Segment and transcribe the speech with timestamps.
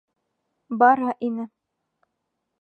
[0.79, 1.45] Бара ине.